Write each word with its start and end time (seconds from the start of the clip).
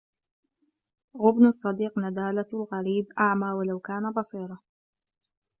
غبن 1.17 1.45
الصديق 1.45 1.99
نذالة 1.99 2.45
الغريب 2.53 3.07
أعمى 3.19 3.51
ولو 3.51 3.79
كان 3.79 4.11
بصيراً 4.11 4.59